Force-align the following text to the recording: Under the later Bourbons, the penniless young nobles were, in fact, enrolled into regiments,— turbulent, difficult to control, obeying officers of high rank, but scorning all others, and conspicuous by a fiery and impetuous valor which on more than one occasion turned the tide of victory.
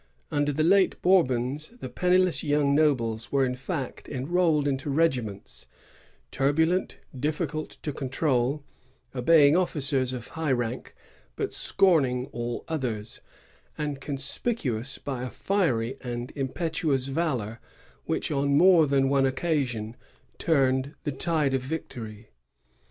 Under 0.31 0.51
the 0.51 0.63
later 0.63 0.97
Bourbons, 1.03 1.73
the 1.79 1.87
penniless 1.87 2.43
young 2.43 2.73
nobles 2.73 3.31
were, 3.31 3.45
in 3.45 3.53
fact, 3.53 4.09
enrolled 4.09 4.67
into 4.67 4.89
regiments,— 4.89 5.67
turbulent, 6.31 6.97
difficult 7.15 7.77
to 7.83 7.93
control, 7.93 8.63
obeying 9.13 9.55
officers 9.55 10.11
of 10.11 10.29
high 10.29 10.53
rank, 10.53 10.95
but 11.35 11.53
scorning 11.53 12.25
all 12.31 12.63
others, 12.67 13.21
and 13.77 14.01
conspicuous 14.01 14.97
by 14.97 15.21
a 15.23 15.29
fiery 15.29 15.97
and 16.03 16.31
impetuous 16.35 17.05
valor 17.05 17.59
which 18.05 18.31
on 18.31 18.57
more 18.57 18.87
than 18.87 19.07
one 19.07 19.27
occasion 19.27 19.95
turned 20.39 20.95
the 21.03 21.11
tide 21.11 21.53
of 21.53 21.61
victory. 21.61 22.29